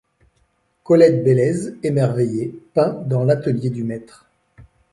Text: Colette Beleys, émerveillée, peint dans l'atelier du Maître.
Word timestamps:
Colette 0.83 1.23
Beleys, 1.23 1.75
émerveillée, 1.83 2.59
peint 2.73 3.03
dans 3.05 3.23
l'atelier 3.23 3.69
du 3.69 3.83
Maître. 3.83 4.27